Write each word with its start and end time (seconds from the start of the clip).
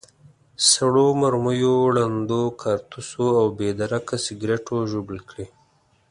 سړو 0.69 1.07
مرمیو، 1.21 1.75
ړندو 1.95 2.43
کارتوسو 2.61 3.25
او 3.39 3.45
بې 3.57 3.69
درکه 3.79 4.15
سکروټو 4.25 4.75
ژوبل 4.91 5.19
کړي. 5.29 5.45